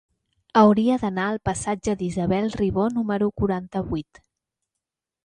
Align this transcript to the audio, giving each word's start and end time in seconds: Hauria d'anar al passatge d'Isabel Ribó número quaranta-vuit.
Hauria 0.59 0.93
d'anar 1.01 1.25
al 1.33 1.37
passatge 1.49 1.95
d'Isabel 1.99 2.49
Ribó 2.63 2.87
número 2.97 3.29
quaranta-vuit. 3.43 4.23